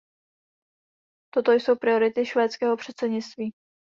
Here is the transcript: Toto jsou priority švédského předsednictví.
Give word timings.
Toto 1.33 1.51
jsou 1.51 1.75
priority 1.75 2.25
švédského 2.25 2.77
předsednictví. 2.77 3.53